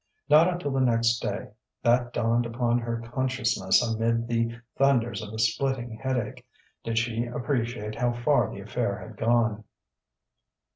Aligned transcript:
Not 0.29 0.47
until 0.47 0.71
the 0.71 0.79
next 0.81 1.19
day, 1.19 1.51
that 1.83 2.11
dawned 2.11 2.47
upon 2.47 2.79
her 2.79 3.03
consciousness 3.13 3.83
amid 3.83 4.25
the 4.27 4.55
thunders 4.75 5.21
of 5.21 5.31
a 5.31 5.37
splitting 5.37 5.99
headache, 6.01 6.43
did 6.83 6.97
she 6.97 7.25
appreciate 7.27 7.93
how 7.93 8.11
far 8.11 8.49
the 8.49 8.61
affair 8.61 8.97
had 8.97 9.15
gone. 9.15 9.63